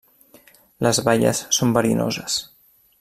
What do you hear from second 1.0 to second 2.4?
baies són verinoses.